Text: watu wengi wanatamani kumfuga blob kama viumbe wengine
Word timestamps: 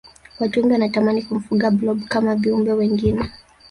watu 0.39 0.59
wengi 0.59 0.73
wanatamani 0.73 1.21
kumfuga 1.23 1.71
blob 1.71 2.03
kama 2.07 2.35
viumbe 2.35 2.73
wengine 2.73 3.29